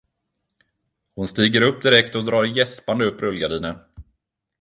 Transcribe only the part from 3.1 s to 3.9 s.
rullgardinen.